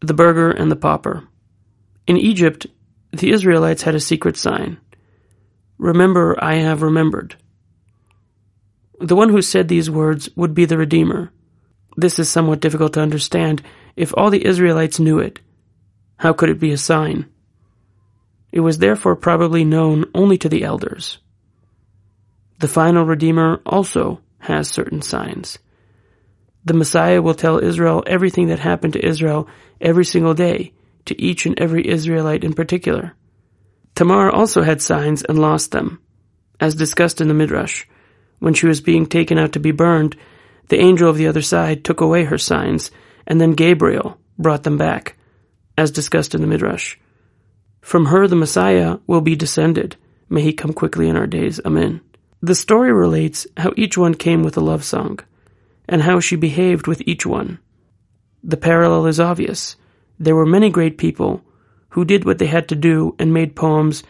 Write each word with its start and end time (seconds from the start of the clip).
The 0.00 0.14
Burgher 0.14 0.50
and 0.50 0.70
the 0.70 0.76
Pauper. 0.76 1.26
In 2.06 2.16
Egypt, 2.16 2.66
the 3.12 3.30
Israelites 3.30 3.82
had 3.82 3.94
a 3.94 4.00
secret 4.00 4.36
sign. 4.36 4.78
Remember, 5.78 6.36
I 6.42 6.56
have 6.56 6.82
remembered. 6.82 7.36
The 9.00 9.16
one 9.16 9.28
who 9.28 9.42
said 9.42 9.68
these 9.68 9.90
words 9.90 10.28
would 10.36 10.54
be 10.54 10.64
the 10.64 10.78
Redeemer. 10.78 11.30
This 11.96 12.18
is 12.18 12.28
somewhat 12.28 12.60
difficult 12.60 12.92
to 12.94 13.00
understand 13.00 13.62
if 13.96 14.12
all 14.16 14.30
the 14.30 14.44
Israelites 14.44 15.00
knew 15.00 15.18
it. 15.18 15.40
How 16.18 16.32
could 16.32 16.48
it 16.48 16.60
be 16.60 16.72
a 16.72 16.78
sign? 16.78 17.26
It 18.52 18.60
was 18.60 18.78
therefore 18.78 19.16
probably 19.16 19.64
known 19.64 20.06
only 20.14 20.38
to 20.38 20.48
the 20.48 20.62
elders. 20.62 21.18
The 22.58 22.68
final 22.68 23.04
Redeemer 23.04 23.60
also 23.66 24.20
has 24.38 24.68
certain 24.68 25.02
signs. 25.02 25.58
The 26.66 26.74
Messiah 26.74 27.22
will 27.22 27.34
tell 27.34 27.60
Israel 27.60 28.02
everything 28.08 28.48
that 28.48 28.58
happened 28.58 28.94
to 28.94 29.06
Israel 29.06 29.48
every 29.80 30.04
single 30.04 30.34
day, 30.34 30.72
to 31.04 31.20
each 31.20 31.46
and 31.46 31.56
every 31.60 31.86
Israelite 31.86 32.42
in 32.42 32.54
particular. 32.54 33.14
Tamar 33.94 34.30
also 34.30 34.62
had 34.62 34.82
signs 34.82 35.22
and 35.22 35.38
lost 35.38 35.70
them. 35.70 36.00
As 36.58 36.74
discussed 36.74 37.20
in 37.20 37.28
the 37.28 37.34
Midrash, 37.34 37.84
when 38.40 38.52
she 38.52 38.66
was 38.66 38.80
being 38.80 39.06
taken 39.06 39.38
out 39.38 39.52
to 39.52 39.60
be 39.60 39.70
burned, 39.70 40.16
the 40.66 40.80
angel 40.80 41.08
of 41.08 41.16
the 41.16 41.28
other 41.28 41.40
side 41.40 41.84
took 41.84 42.00
away 42.00 42.24
her 42.24 42.36
signs, 42.36 42.90
and 43.28 43.40
then 43.40 43.52
Gabriel 43.52 44.18
brought 44.36 44.64
them 44.64 44.76
back, 44.76 45.16
as 45.78 45.92
discussed 45.92 46.34
in 46.34 46.40
the 46.40 46.48
Midrash. 46.48 46.96
From 47.80 48.06
her 48.06 48.26
the 48.26 48.34
Messiah 48.34 48.98
will 49.06 49.20
be 49.20 49.36
descended. 49.36 49.94
May 50.28 50.42
he 50.42 50.52
come 50.52 50.72
quickly 50.72 51.08
in 51.08 51.16
our 51.16 51.28
days. 51.28 51.60
Amen. 51.64 52.00
The 52.42 52.56
story 52.56 52.92
relates 52.92 53.46
how 53.56 53.72
each 53.76 53.96
one 53.96 54.14
came 54.14 54.42
with 54.42 54.56
a 54.56 54.60
love 54.60 54.82
song 54.84 55.20
and 55.88 56.02
how 56.02 56.20
she 56.20 56.36
behaved 56.36 56.86
with 56.86 57.02
each 57.06 57.24
one. 57.24 57.58
The 58.42 58.56
parallel 58.56 59.06
is 59.06 59.20
obvious. 59.20 59.76
There 60.18 60.36
were 60.36 60.46
many 60.46 60.70
great 60.70 60.98
people 60.98 61.42
who 61.90 62.04
did 62.04 62.24
what 62.24 62.38
they 62.38 62.46
had 62.46 62.68
to 62.68 62.74
do 62.74 63.14
and 63.18 63.32
made 63.32 63.56
poems 63.56 64.02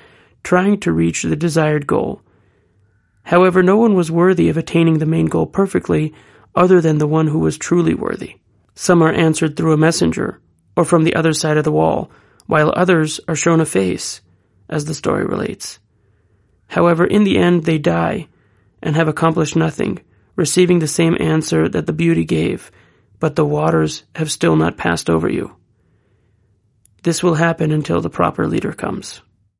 trying 0.43 0.79
to 0.81 0.93
reach 0.93 1.23
the 1.23 1.37
desired 1.37 1.87
goal. 1.87 2.23
However, 3.25 3.63
no 3.63 3.77
one 3.77 3.95
was 3.95 4.11
worthy 4.11 4.49
of 4.49 4.57
attaining 4.57 4.99
the 4.99 5.07
main 5.07 5.27
goal 5.27 5.47
perfectly 5.47 6.15
other 6.55 6.81
than 6.81 6.99
the 6.99 7.07
one 7.07 7.27
who 7.27 7.41
was 7.41 7.59
truly 7.59 7.95
worthy. 7.95 8.37
Some 8.75 9.03
are 9.03 9.13
answered 9.13 9.57
through 9.57 9.73
a 9.73 9.77
messenger 9.79 10.41
or 10.77 10.85
from 10.85 11.05
the 11.05 11.15
other 11.15 11.33
side 11.33 11.57
of 11.57 11.65
the 11.65 11.73
wall, 11.73 12.11
while 12.47 12.73
others 12.77 13.19
are 13.27 13.35
shown 13.35 13.61
a 13.61 13.67
face, 13.67 14.21
as 14.69 14.85
the 14.85 14.95
story 14.95 15.25
relates. 15.25 15.79
However, 16.69 17.05
in 17.07 17.25
the 17.25 17.39
end 17.39 17.65
they 17.65 17.79
die 17.79 18.29
and 18.83 18.95
have 18.95 19.09
accomplished 19.09 19.57
nothing 19.57 20.01
receiving 20.37 20.79
the 20.79 20.87
same 20.87 21.17
answer 21.19 21.69
that 21.69 21.87
the 21.87 21.93
beauty 21.93 22.25
gave, 22.25 22.71
but 23.19 23.35
the 23.35 23.45
waters 23.45 24.05
have 24.15 24.31
still 24.31 24.57
not 24.57 24.77
passed 24.77 25.11
over 25.11 25.29
you. 25.29 25.57
This 27.03 27.23
will 27.23 27.35
happen 27.35 27.73
until 27.73 28.01
the 28.01 28.11
proper 28.11 28.47
leader 28.47 28.73
comes. 28.73 29.23